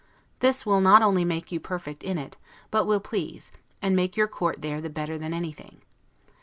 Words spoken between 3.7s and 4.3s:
and make your